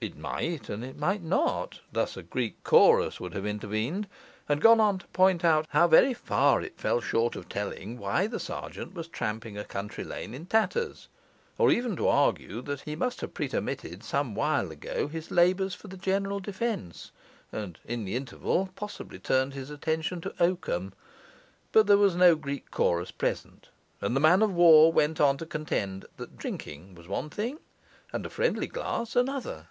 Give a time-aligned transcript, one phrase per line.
[0.00, 4.06] It might and it might not, thus a Greek chorus would have intervened,
[4.50, 8.26] and gone on to point out how very far it fell short of telling why
[8.26, 11.08] the sergeant was tramping a country lane in tatters;
[11.56, 15.88] or even to argue that he must have pretermitted some while ago his labours for
[15.88, 17.10] the general defence,
[17.50, 20.92] and (in the interval) possibly turned his attention to oakum.
[21.72, 23.70] But there was no Greek chorus present;
[24.02, 27.58] and the man of war went on to contend that drinking was one thing
[28.12, 29.68] and a friendly glass another.